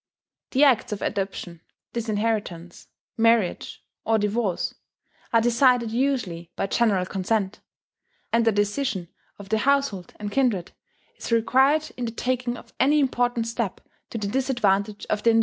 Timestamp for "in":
11.97-12.05